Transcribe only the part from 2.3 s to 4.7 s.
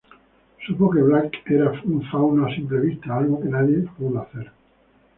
a simple vista, algo que nadie pudo hacer.